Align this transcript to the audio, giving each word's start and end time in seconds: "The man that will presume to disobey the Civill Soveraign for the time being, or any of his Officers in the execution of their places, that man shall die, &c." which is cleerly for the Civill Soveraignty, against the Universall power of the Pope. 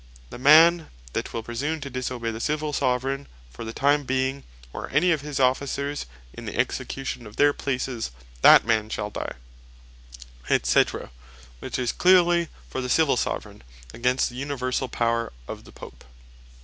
"The 0.31 0.39
man 0.39 0.89
that 1.13 1.31
will 1.31 1.43
presume 1.43 1.79
to 1.81 1.89
disobey 1.91 2.31
the 2.31 2.39
Civill 2.39 2.73
Soveraign 2.73 3.27
for 3.51 3.63
the 3.63 3.71
time 3.71 4.03
being, 4.03 4.43
or 4.73 4.89
any 4.89 5.11
of 5.11 5.21
his 5.21 5.39
Officers 5.39 6.07
in 6.33 6.45
the 6.45 6.57
execution 6.57 7.27
of 7.27 7.35
their 7.35 7.53
places, 7.53 8.09
that 8.41 8.65
man 8.65 8.89
shall 8.89 9.11
die, 9.11 9.33
&c." 10.63 10.85
which 11.59 11.77
is 11.77 11.91
cleerly 11.91 12.47
for 12.67 12.81
the 12.81 12.89
Civill 12.89 13.15
Soveraignty, 13.15 13.61
against 13.93 14.31
the 14.31 14.37
Universall 14.41 14.89
power 14.91 15.31
of 15.47 15.65
the 15.65 15.71
Pope. 15.71 16.03